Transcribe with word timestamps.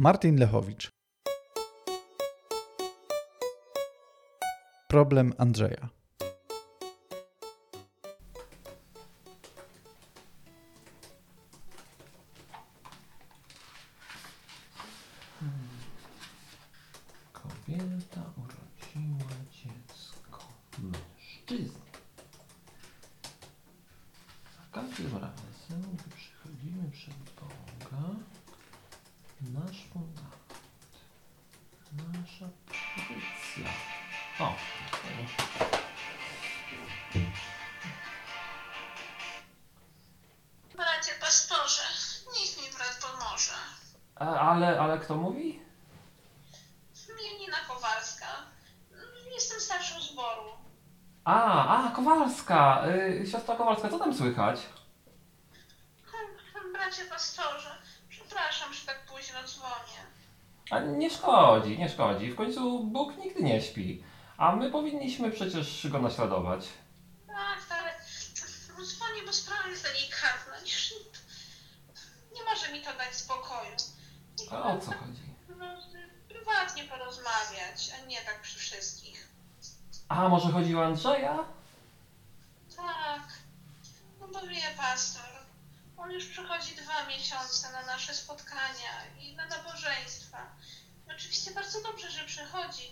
Martin 0.00 0.36
Lechowicz. 0.36 0.92
Problem 4.88 5.34
Andrzeja. 5.38 5.90
Ale, 44.98 45.04
kto 45.04 45.16
mówi? 45.16 45.60
Janina 47.08 47.56
Kowalska. 47.68 48.26
Jestem 49.34 49.60
starszą 49.60 50.00
zboru. 50.00 50.52
A, 51.24 51.66
a, 51.76 51.90
Kowalska! 51.90 52.84
Y, 52.86 53.26
siostra 53.26 53.56
Kowalska, 53.56 53.88
co 53.88 53.98
tam 53.98 54.14
słychać? 54.14 54.60
Bracie 56.72 57.04
pastorze, 57.04 57.78
przepraszam, 58.08 58.74
że 58.74 58.86
tak 58.86 59.06
późno 59.06 59.38
dzwonię. 59.46 60.00
A 60.70 60.80
nie 60.80 61.10
szkodzi, 61.10 61.78
nie 61.78 61.88
szkodzi. 61.88 62.30
W 62.30 62.36
końcu 62.36 62.84
Bóg 62.84 63.16
nigdy 63.16 63.42
nie 63.42 63.62
śpi. 63.62 64.04
A 64.36 64.56
my 64.56 64.70
powinniśmy 64.70 65.30
przecież 65.30 65.86
go 65.88 65.98
naśladować. 65.98 66.68
Tak, 67.26 67.78
ale 67.78 67.94
dzwonię, 68.84 69.22
bo 69.26 69.32
sprawa 69.32 69.68
jest 69.68 69.82
delikatna. 69.82 70.54
Nie 72.34 72.44
może 72.44 72.72
mi 72.72 72.82
to 72.82 72.92
dać 72.92 73.14
spokoju. 73.14 73.76
A 74.50 74.62
o 74.62 74.78
co 74.78 74.92
chodzi? 74.92 75.22
No, 75.48 75.66
prywatnie 76.28 76.84
porozmawiać, 76.84 77.90
a 77.94 78.06
nie 78.06 78.20
tak 78.22 78.40
przy 78.40 78.58
wszystkich. 78.58 79.28
A 80.08 80.28
może 80.28 80.50
chodzi 80.50 80.76
o 80.76 80.84
Andrzeja? 80.84 81.44
Tak, 82.76 83.22
no 84.20 84.28
bo 84.28 84.40
wie 84.40 84.70
pastor, 84.76 85.30
on 85.96 86.10
już 86.10 86.26
przychodzi 86.26 86.74
dwa 86.74 87.06
miesiące 87.06 87.72
na 87.72 87.82
nasze 87.86 88.14
spotkania 88.14 88.92
i 89.20 89.36
na 89.36 89.46
nabożeństwa. 89.46 90.38
Oczywiście 91.10 91.50
bardzo 91.50 91.82
dobrze, 91.82 92.10
że 92.10 92.24
przychodzi, 92.24 92.90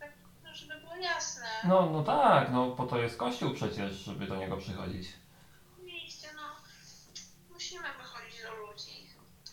tak, 0.00 0.12
no, 0.44 0.54
żeby 0.54 0.80
było 0.80 0.96
jasne. 0.96 1.46
No, 1.64 1.86
no 1.86 2.02
tak, 2.02 2.52
no 2.52 2.70
po 2.70 2.84
to 2.84 2.98
jest 2.98 3.16
Kościół 3.16 3.54
przecież, 3.54 3.96
żeby 3.96 4.26
do 4.26 4.36
niego 4.36 4.56
przychodzić. 4.56 5.08
Oczywiście, 5.76 6.28
no, 6.34 6.42
musimy 7.50 7.88
ludzi. 7.88 8.09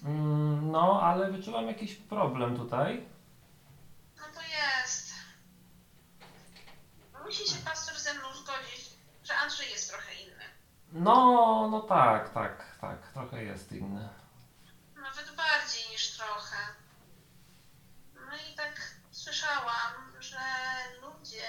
Mm, 0.04 0.72
no, 0.72 1.02
ale 1.02 1.32
wyczuwam 1.32 1.68
jakiś 1.68 1.96
problem 1.96 2.58
tutaj. 2.58 3.08
No 4.18 4.24
to 4.34 4.42
jest. 4.42 5.14
Musi 7.26 7.50
się 7.50 7.60
pastor 7.66 8.00
ze 8.00 8.14
mną 8.14 8.34
zgodzić, 8.34 8.90
że 9.24 9.36
Andrzej 9.36 9.72
jest 9.72 9.90
trochę 9.90 10.14
inny. 10.14 10.44
No, 10.92 11.68
no 11.72 11.82
tak, 11.82 12.34
tak, 12.34 12.78
tak, 12.82 13.12
trochę 13.14 13.44
jest 13.44 13.72
inny. 13.72 14.10
Nawet 14.96 15.36
bardziej 15.36 15.92
niż 15.92 16.18
trochę. 16.18 16.58
No 18.16 18.36
i 18.52 18.56
tak 18.56 18.82
słyszałam, 19.12 19.94
że 20.20 20.38
ludzie 21.02 21.48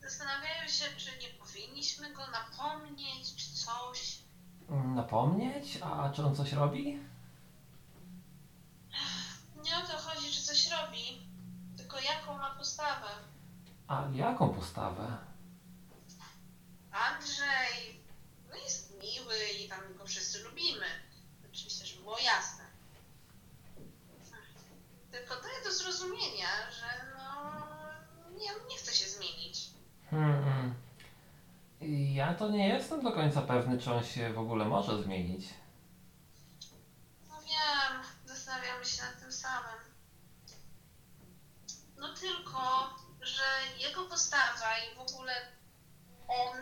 zastanawiają 0.00 0.68
się, 0.68 0.84
czy 0.96 1.10
nie 1.18 1.28
powinniśmy 1.28 2.12
go 2.12 2.22
napomnieć, 2.26 3.34
czy 3.36 3.52
coś. 3.54 4.18
Napomnieć? 4.94 5.78
A 5.82 6.10
czy 6.10 6.24
on 6.26 6.36
coś 6.36 6.52
robi? 6.52 7.00
Nie 9.64 9.76
o 9.78 9.80
to 9.80 9.96
chodzi, 9.98 10.32
czy 10.32 10.42
coś 10.42 10.70
robi, 10.70 11.28
tylko 11.76 12.00
jaką 12.00 12.38
ma 12.38 12.54
postawę. 12.68 13.08
A 13.88 14.04
jaką 14.14 14.54
postawę? 14.54 15.16
Andrzej 16.92 18.04
no 18.50 18.56
jest 18.56 18.92
miły 18.92 19.36
i 19.64 19.68
tam 19.68 19.80
go 19.98 20.04
wszyscy 20.06 20.42
lubimy. 20.42 20.86
Oczywiście, 21.52 21.86
żeby 21.86 22.02
było 22.02 22.18
jasne. 22.18 22.64
Tylko 25.10 25.34
daje 25.34 25.64
do 25.64 25.72
zrozumienia, 25.72 26.70
że 26.70 26.86
no 27.16 27.52
nie, 28.30 28.50
nie 28.70 28.76
chce 28.76 28.92
się 28.94 29.08
zmienić. 29.08 29.70
Hmm. 30.10 30.74
Ja 32.14 32.34
to 32.34 32.50
nie 32.50 32.68
jestem 32.68 33.02
do 33.02 33.12
końca 33.12 33.42
pewny, 33.42 33.78
czy 33.78 33.92
on 33.92 34.04
się 34.04 34.32
w 34.32 34.38
ogóle 34.38 34.64
może 34.64 35.02
zmienić. 35.02 35.46
No 37.28 37.34
wiem, 37.40 38.02
zastanawiamy 38.24 38.84
się 38.84 39.02
nad 39.02 39.20
tym 39.20 39.32
samym. 39.32 39.88
No 41.98 42.14
tylko, 42.14 42.94
że 43.20 43.42
jego 43.98 44.10
postawa 44.10 44.78
i 44.78 44.94
w 44.94 44.98
ogóle 44.98 45.32
on 46.28 46.56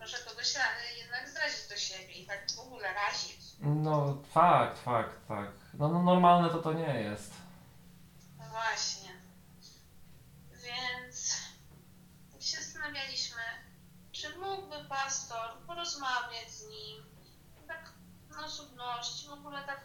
może 0.00 0.18
kogoś 0.18 0.54
jednak 0.98 1.28
zrazić 1.28 1.68
do 1.68 1.76
siebie 1.76 2.12
i 2.12 2.26
tak 2.26 2.50
w 2.50 2.58
ogóle 2.58 2.94
razić. 2.94 3.40
No, 3.60 4.22
fakt, 4.32 4.78
fakt, 4.78 5.28
tak. 5.28 5.50
No, 5.74 5.88
no 5.88 6.02
normalne 6.02 6.50
to 6.50 6.58
to 6.58 6.72
nie 6.72 7.00
jest. 7.00 7.32
No 8.38 8.44
właśnie. 8.48 9.10
Więc 10.50 11.36
tak 12.32 12.42
się 12.42 12.56
zastanawialiśmy, 12.56 13.42
czy 14.12 14.38
mógłby 14.38 14.84
pastor 14.88 15.58
porozmawiać 15.66 16.50
z 16.50 16.68
nim, 16.68 17.04
tak 17.68 17.92
na 18.30 18.44
osobności, 18.44 19.28
w 19.28 19.32
ogóle 19.32 19.62
tak, 19.62 19.80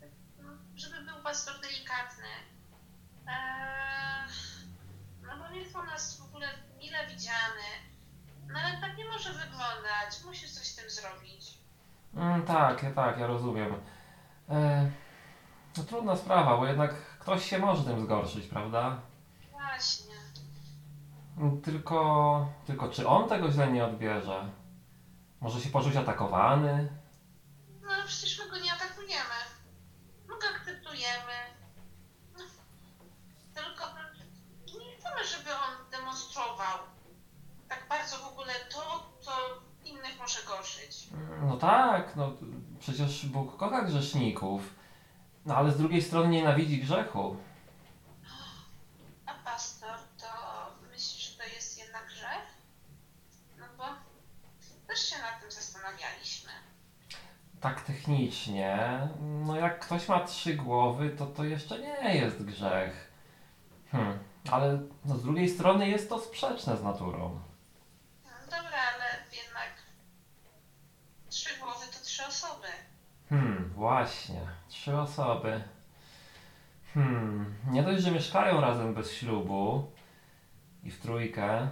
tak 0.00 0.10
no, 0.38 0.50
żeby 0.74 1.00
był 1.00 1.22
pastor 1.22 1.60
delikatny. 1.60 2.28
Eee, 3.26 4.28
no 5.22 5.36
bo 5.36 5.54
jest 5.54 5.76
u 5.76 5.82
nas 5.82 6.18
w 6.18 6.24
ogóle 6.24 6.48
mile 6.78 7.06
widziany. 7.06 7.68
No 8.46 8.58
ale 8.60 8.80
tak 8.80 8.96
wyglądać, 9.68 10.24
musisz 10.24 10.50
coś 10.52 10.66
z 10.66 10.76
tym 10.76 10.90
zrobić. 10.90 11.58
Mm, 12.16 12.42
tak, 12.42 12.82
ja, 12.82 12.90
tak, 12.90 13.18
ja 13.18 13.26
rozumiem. 13.26 13.74
E, 14.50 14.90
no 15.76 15.84
trudna 15.84 16.16
sprawa, 16.16 16.56
bo 16.56 16.66
jednak 16.66 16.94
ktoś 17.18 17.48
się 17.50 17.58
może 17.58 17.84
tym 17.84 18.00
zgorszyć, 18.04 18.46
prawda? 18.46 19.00
Właśnie. 19.52 20.14
Mm, 21.38 21.62
Tylko, 21.62 22.48
tylko 22.66 22.88
czy 22.88 23.08
on 23.08 23.28
tego 23.28 23.50
źle 23.52 23.72
nie 23.72 23.84
odbierze? 23.84 24.48
Może 25.40 25.60
się 25.60 25.70
poczuć 25.70 25.96
atakowany? 25.96 26.88
No 27.82 27.90
przecież 28.06 28.38
my 28.38 28.50
go 28.50 28.58
nie 28.58 28.72
atakujemy. 28.72 29.38
My 30.28 30.34
go 30.34 30.46
akceptujemy. 30.56 31.32
No, 32.38 32.44
tylko 33.54 33.84
no, 33.86 34.00
nie 34.80 34.96
chcemy, 34.96 35.24
żeby 35.24 35.50
on 35.54 35.90
demonstrował 35.90 36.78
tak 37.68 37.88
bardzo 37.88 38.18
w 38.18 38.28
ogóle 38.28 38.52
to, 38.72 39.10
co 39.20 39.32
innych 39.84 40.13
może 40.24 40.42
gorszyć. 40.42 41.08
No 41.42 41.56
tak, 41.56 42.16
no 42.16 42.32
przecież 42.80 43.26
Bóg 43.26 43.56
kocha 43.56 43.82
grzeszników. 43.82 44.74
No 45.46 45.56
ale 45.56 45.72
z 45.72 45.78
drugiej 45.78 46.02
strony 46.02 46.28
nienawidzi 46.28 46.80
grzechu. 46.82 47.36
A 49.26 49.34
pastor, 49.34 49.98
to 50.18 50.26
myślisz, 50.90 51.30
że 51.30 51.38
to 51.38 51.44
jest 51.44 51.78
jednak 51.78 52.06
grzech? 52.06 52.46
No 53.58 53.64
bo 53.78 53.84
też 54.88 55.08
się 55.08 55.16
nad 55.18 55.40
tym 55.40 55.50
zastanawialiśmy. 55.50 56.50
Tak 57.60 57.80
technicznie, 57.80 59.08
no 59.20 59.56
jak 59.56 59.80
ktoś 59.80 60.08
ma 60.08 60.20
trzy 60.20 60.54
głowy, 60.54 61.10
to 61.10 61.26
to 61.26 61.44
jeszcze 61.44 61.78
nie 61.78 62.14
jest 62.14 62.44
grzech. 62.44 63.12
Hmm, 63.92 64.18
ale 64.50 64.78
no, 65.04 65.16
z 65.16 65.22
drugiej 65.22 65.48
strony 65.48 65.88
jest 65.88 66.08
to 66.08 66.18
sprzeczne 66.18 66.76
z 66.76 66.82
naturą. 66.82 67.40
No 68.24 68.30
dobra, 68.44 68.78
ale 68.94 69.04
jednak 69.32 69.84
trzy 71.34 71.58
głowy 71.58 71.86
to 71.86 72.04
trzy 72.04 72.26
osoby. 72.26 72.68
Hmm, 73.30 73.70
właśnie. 73.74 74.40
Trzy 74.68 74.96
osoby. 74.98 75.62
Hmm, 76.94 77.54
nie 77.70 77.82
dość, 77.82 78.02
że 78.02 78.10
mieszkają 78.10 78.60
razem 78.60 78.94
bez 78.94 79.12
ślubu 79.12 79.90
i 80.84 80.90
w 80.90 81.00
trójkę, 81.00 81.68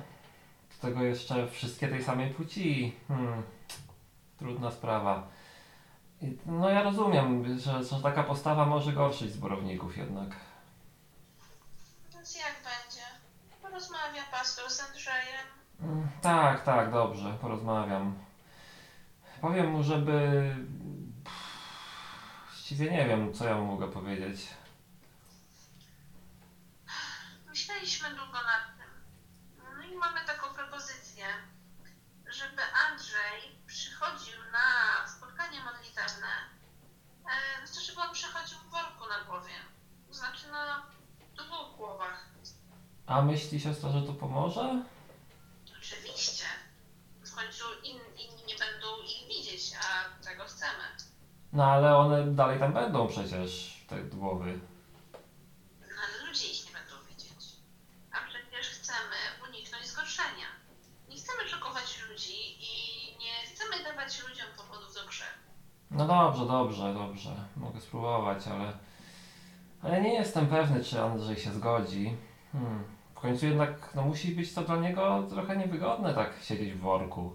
do 0.71 0.89
tego 0.89 1.03
jeszcze 1.03 1.49
wszystkie 1.49 1.89
tej 1.89 2.05
samej 2.05 2.31
płci. 2.35 2.97
Hmm, 3.09 3.43
trudna 4.39 4.71
sprawa. 4.71 5.29
I, 6.23 6.39
no 6.47 6.71
ja 6.71 6.83
rozumiem, 6.83 7.59
że, 7.59 7.85
że 7.85 8.03
taka 8.03 8.23
postawa 8.25 8.67
może 8.67 8.93
gorszyć 8.93 9.33
zborowników 9.33 9.97
jednak. 9.97 10.29
Więc 12.15 12.37
jak 12.37 12.55
będzie? 12.55 13.03
Porozmawia 13.63 14.23
pastor 14.33 14.71
z 14.71 14.81
Andrzejem. 14.81 15.47
Mm, 15.81 16.09
Tak, 16.23 16.65
tak, 16.65 16.91
dobrze, 16.91 17.35
porozmawiam. 17.41 18.15
Powiem 19.41 19.71
mu, 19.71 19.83
żeby. 19.83 20.57
Właściwie 22.73 22.99
nie 22.99 23.09
wiem, 23.09 23.35
co 23.35 23.45
ja 23.45 23.55
mu 23.55 23.67
mogę 23.67 23.89
powiedzieć. 23.89 24.49
Myśleliśmy 27.49 28.09
długo 28.09 28.33
nad 28.33 28.65
tym. 28.79 28.91
No 29.77 29.83
i 29.83 29.97
mamy 29.97 30.21
taką 30.27 30.55
propozycję, 30.55 31.25
żeby 32.27 32.63
Andrzej 32.89 33.41
przychodził 33.67 34.35
na 34.53 35.09
spotkanie 35.09 35.59
modlitewne. 35.65 36.33
Znaczy, 37.65 37.87
żeby 37.87 38.01
on 38.01 38.13
przychodził 38.13 38.59
w 38.59 38.71
worku 38.71 39.09
na 39.09 39.25
głowie. 39.25 39.55
Znaczy 40.11 40.47
no, 40.53 40.67
na 40.67 40.83
dwóch 41.45 41.77
głowach. 41.77 42.27
A 43.07 43.23
myśli 43.23 43.61
siostra, 43.61 43.91
że 43.91 44.03
to 44.03 44.13
pomoże? 44.13 44.83
No 51.53 51.65
ale 51.65 51.97
one 51.97 52.27
dalej 52.27 52.59
tam 52.59 52.73
będą 52.73 53.09
przecież, 53.09 53.81
te 53.89 54.03
głowy. 54.03 54.61
No, 55.81 55.87
ale 56.05 56.29
ludzie 56.29 56.47
ich 56.47 56.67
nie 56.67 56.73
będą 56.73 56.95
widzieć. 57.09 57.45
A 58.13 58.17
przecież 58.29 58.67
chcemy 58.71 59.17
uniknąć 59.49 59.87
zgorszenia. 59.87 60.49
Nie 61.09 61.17
chcemy 61.17 61.49
szokować 61.49 62.03
ludzi 62.11 62.39
i 62.61 62.73
nie 63.19 63.47
chcemy 63.47 63.85
dawać 63.85 64.23
ludziom 64.23 64.47
powodów 64.57 64.95
do 64.95 65.07
grzechu. 65.09 65.39
No 65.91 66.07
dobrze, 66.07 66.47
dobrze, 66.47 66.95
dobrze. 66.95 67.31
Mogę 67.57 67.81
spróbować, 67.81 68.47
ale... 68.49 68.73
Ale 69.83 70.01
nie 70.01 70.15
jestem 70.15 70.47
pewny, 70.47 70.85
czy 70.85 71.03
Andrzej 71.03 71.37
się 71.37 71.53
zgodzi. 71.53 72.17
Hmm. 72.53 72.85
W 73.15 73.21
końcu 73.21 73.47
jednak 73.47 73.91
no, 73.95 74.03
musi 74.03 74.35
być 74.35 74.55
to 74.55 74.63
dla 74.63 74.77
niego 74.77 75.27
trochę 75.31 75.57
niewygodne 75.57 76.15
tak 76.15 76.33
siedzieć 76.43 76.73
w 76.73 76.81
worku. 76.81 77.33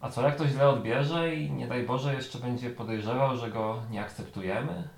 A 0.00 0.10
co 0.10 0.22
jak 0.22 0.38
to 0.38 0.48
źle 0.48 0.68
odbierze 0.68 1.34
i 1.34 1.50
nie 1.50 1.66
daj 1.66 1.82
Boże 1.82 2.14
jeszcze 2.14 2.38
będzie 2.38 2.70
podejrzewał, 2.70 3.36
że 3.36 3.50
go 3.50 3.82
nie 3.90 4.04
akceptujemy? 4.04 4.88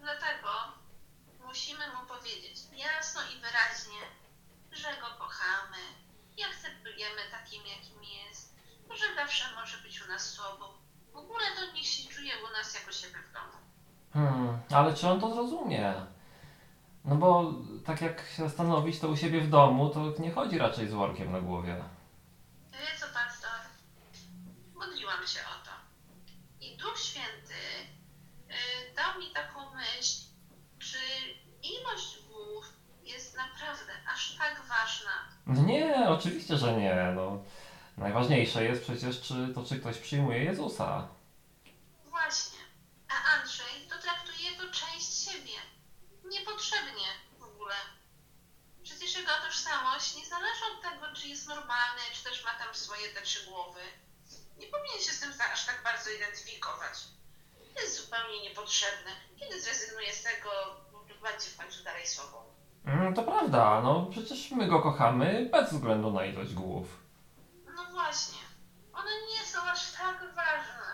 Dlatego 0.00 0.48
musimy 1.46 1.84
mu 1.88 2.06
powiedzieć 2.08 2.56
jasno 2.76 3.20
i 3.22 3.40
wyraźnie, 3.40 4.02
że 4.72 4.88
go 5.00 5.06
kochamy 5.18 5.82
i 6.36 6.44
akceptujemy 6.44 7.20
takim, 7.30 7.62
jakim 7.66 8.02
jest, 8.02 8.54
że 8.90 9.14
zawsze 9.14 9.44
może 9.54 9.78
być 9.78 10.02
u 10.02 10.08
nas 10.08 10.32
sobą. 10.32 10.64
W 11.12 11.16
ogóle 11.16 11.44
to 11.56 11.72
niech 11.72 11.86
się 11.86 12.08
czuje 12.08 12.32
u 12.48 12.52
nas 12.52 12.74
jako 12.74 12.92
siebie 12.92 13.18
w 13.30 13.32
domu. 13.32 13.58
Hmm, 14.12 14.58
ale 14.70 14.94
czy 14.94 15.08
on 15.08 15.20
to 15.20 15.34
zrozumie? 15.34 15.94
No 17.06 17.16
bo 17.16 17.52
tak 17.84 18.00
jak 18.00 18.20
się 18.36 18.42
zastanowić, 18.42 18.98
to 18.98 19.08
u 19.08 19.16
siebie 19.16 19.40
w 19.40 19.50
domu 19.50 19.90
to 19.90 20.14
nie 20.18 20.30
chodzi 20.30 20.58
raczej 20.58 20.88
z 20.88 20.92
workiem 20.92 21.32
na 21.32 21.40
głowie. 21.40 21.84
Wie 22.72 22.98
co, 23.00 23.06
pastor? 23.06 23.50
Modliłam 24.74 25.26
się 25.26 25.40
o 25.40 25.64
to. 25.66 25.70
I 26.60 26.76
Duch 26.76 26.98
Święty 26.98 27.54
y, 28.50 28.94
dał 28.96 29.20
mi 29.20 29.30
taką 29.30 29.60
myśl, 29.74 30.24
czy 30.78 30.98
ilość 31.62 32.18
głów 32.28 32.64
jest 33.04 33.36
naprawdę 33.36 33.92
aż 34.14 34.36
tak 34.38 34.62
ważna. 34.68 35.10
No 35.46 35.62
Nie, 35.62 36.08
oczywiście, 36.08 36.56
że 36.56 36.72
nie. 36.72 37.12
No, 37.14 37.42
najważniejsze 37.96 38.64
jest 38.64 38.82
przecież, 38.82 39.20
czy 39.20 39.48
to 39.54 39.64
czy 39.64 39.80
ktoś 39.80 39.98
przyjmuje 39.98 40.44
Jezusa. 40.44 41.08
Właśnie. 42.04 42.58
A 43.08 43.36
Andrzej 43.38 43.88
to 43.90 43.98
traktuje 44.02 44.50
jako 44.52 44.72
część 44.72 45.24
siebie. 45.24 45.58
Niepotrzebnie 46.24 47.08
w 47.38 47.42
ogóle. 47.42 47.74
Przecież 48.82 49.16
jego 49.16 49.32
tożsamość 49.46 50.16
nie 50.16 50.26
zależy 50.26 50.64
od 50.74 50.82
tego, 50.82 51.14
czy 51.16 51.28
jest 51.28 51.48
normalny, 51.48 52.02
czy 52.12 52.24
też 52.24 52.44
ma 52.44 52.50
tam 52.50 52.74
swoje 53.06 53.14
te 53.14 53.22
trzy 53.22 53.50
głowy. 53.50 53.80
Nie 54.58 54.66
powinien 54.66 55.00
się 55.00 55.12
z 55.12 55.20
tym 55.20 55.32
aż 55.52 55.66
tak 55.66 55.80
bardzo 55.84 56.10
identyfikować. 56.10 56.98
Jest 57.76 58.04
zupełnie 58.04 58.42
niepotrzebny. 58.42 59.10
Kiedy 59.40 59.60
zrezygnuje 59.60 60.12
z 60.12 60.22
tego, 60.22 60.50
będzie 61.22 61.50
w 61.50 61.56
końcu 61.56 61.84
dalej 61.84 62.06
sobą. 62.06 62.36
Mm, 62.84 63.14
to 63.14 63.22
prawda, 63.22 63.80
no 63.80 64.06
przecież 64.10 64.50
my 64.50 64.66
go 64.66 64.82
kochamy 64.82 65.48
bez 65.52 65.72
względu 65.72 66.10
na 66.10 66.24
ilość 66.24 66.54
głów. 66.54 66.86
No 67.76 67.84
właśnie. 67.84 68.38
One 68.92 69.10
nie 69.32 69.46
są 69.46 69.62
aż 69.62 69.92
tak 69.92 70.18
ważne. 70.34 70.88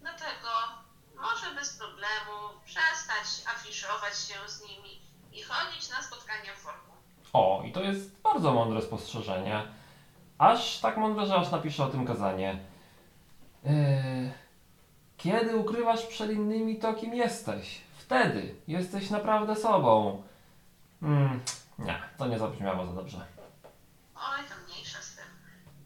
Dlatego 0.00 0.50
może 1.16 1.54
bez 1.54 1.76
problemu 1.76 2.60
przestać 2.64 3.54
afiszować 3.54 4.18
się 4.18 4.34
z 4.48 4.62
nimi 4.62 5.00
i 5.32 5.42
chodzić 5.42 5.90
na 5.90 6.02
spotkania 6.02 6.54
w 6.54 6.62
worku. 6.62 6.92
O, 7.32 7.62
i 7.66 7.72
to 7.72 7.80
jest 7.80 8.20
bardzo 8.20 8.52
mądre 8.52 8.82
spostrzeżenie. 8.82 9.83
Aż 10.44 10.78
tak 10.78 10.96
mądre, 10.96 11.26
że 11.26 11.36
aż 11.36 11.50
napiszę 11.50 11.84
o 11.84 11.88
tym 11.88 12.06
kazanie. 12.06 12.58
Yy, 13.64 13.72
kiedy 15.16 15.56
ukrywasz 15.56 16.06
przed 16.06 16.30
innymi 16.30 16.76
to, 16.76 16.94
kim 16.94 17.14
jesteś? 17.14 17.80
Wtedy 17.98 18.54
jesteś 18.68 19.10
naprawdę 19.10 19.56
sobą. 19.56 20.22
Hmm, 21.00 21.40
nie, 21.78 22.02
to 22.18 22.26
nie 22.26 22.38
zabrzmiało 22.38 22.86
za 22.86 22.92
dobrze. 22.92 23.26
Oj, 24.16 24.44
to 24.48 24.54
mniejsza 24.66 25.02
z 25.02 25.16
tym. 25.16 25.24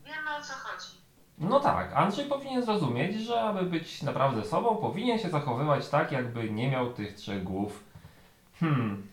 Wiemy 0.05 0.37
o 0.37 0.43
co 0.43 0.53
chodzi. 0.53 0.99
No 1.39 1.61
tak, 1.61 1.93
Andrzej 1.93 2.27
powinien 2.27 2.63
zrozumieć, 2.63 3.21
że 3.21 3.41
aby 3.41 3.63
być 3.63 4.03
naprawdę 4.03 4.45
sobą, 4.45 4.77
powinien 4.77 5.19
się 5.19 5.31
zachowywać 5.31 5.89
tak, 5.89 6.13
jakby 6.13 6.51
nie 6.51 6.71
miał 6.71 6.93
tych 6.93 7.15
trzech 7.15 7.45
głów. 7.45 7.85
Hmm, 8.61 9.09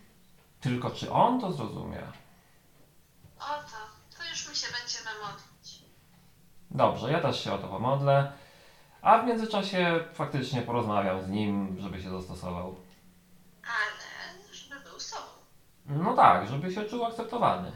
tylko 0.62 0.92
czy 0.92 1.12
on 1.12 1.42
to 1.42 1.52
zrozumie? 1.52 2.02
Oto, 3.40 3.78
to 4.18 4.30
już 4.30 4.50
my 4.50 4.56
się 4.56 4.65
będziemy 4.80 5.10
modlić. 5.22 5.82
Dobrze, 6.72 7.12
ja 7.12 7.20
też 7.22 7.44
się 7.44 7.54
o 7.54 7.58
to 7.58 7.68
pomodlę. 7.68 8.32
A 9.02 9.18
w 9.20 9.26
międzyczasie 9.26 10.04
faktycznie 10.14 10.62
porozmawiam 10.62 11.22
z 11.22 11.30
nim, 11.30 11.78
żeby 11.82 12.02
się 12.02 12.10
dostosował. 12.10 12.76
Ale 13.64 14.54
żeby 14.54 14.80
był 14.80 15.00
sobą. 15.00 15.24
No 15.86 16.14
tak, 16.16 16.48
żeby 16.48 16.72
się 16.74 16.86
czuł 16.86 17.06
akceptowany. 17.06 17.72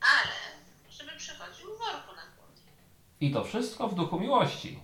Ale 0.00 0.32
żeby 0.90 1.10
przychodził 1.16 1.66
w 1.74 1.78
worku 1.78 2.16
na 2.16 2.22
głowie. 2.36 2.62
I 3.20 3.32
to 3.32 3.44
wszystko 3.44 3.88
w 3.88 3.94
duchu 3.94 4.20
miłości. 4.20 4.82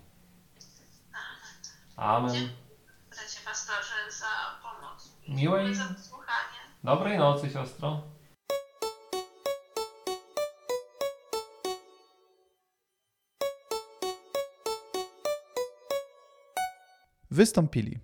Amen. 1.96 2.48
Bracie 3.10 3.40
pastorze 3.44 3.94
za 4.10 4.26
pomoc. 4.62 5.08
Miłej- 5.28 5.66
dziękuję 5.66 5.74
za 5.88 5.94
wysłuchanie. 5.94 6.58
Dobrej 6.84 7.18
nocy, 7.18 7.50
siostro. 7.50 8.00
Wystąpili 17.30 17.98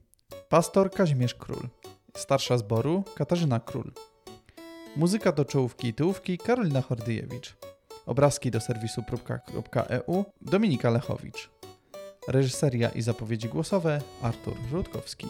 pastor 0.49 0.90
Kazimierz 0.90 1.35
Król, 1.35 1.69
starsza 2.16 2.59
zboru 2.59 3.04
Katarzyna 3.14 3.61
Król, 3.61 3.93
muzyka 4.97 5.33
do 5.33 5.45
czołówki 5.45 5.88
i 5.88 5.95
tyłówki 5.95 6.38
Karolina 6.38 6.81
Hordyjewicz, 6.81 7.57
obrazki 8.07 8.50
do 8.50 8.61
serwisu 8.61 9.02
próbka.eu 9.02 10.25
Dominika 10.40 10.90
Lechowicz, 10.90 11.50
reżyseria 12.28 12.88
i 12.88 13.02
zapowiedzi 13.02 13.49
głosowe 13.49 14.00
Artur 14.23 14.57
Rutkowski. 14.73 15.26